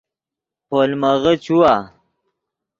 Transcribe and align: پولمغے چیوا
پولمغے 0.67 1.33
چیوا 1.43 1.73